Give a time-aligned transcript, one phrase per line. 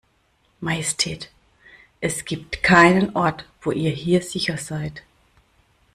[0.61, 1.27] Majestät,
[2.01, 5.03] es gibt keinen Ort wo ihr hier sicher seid.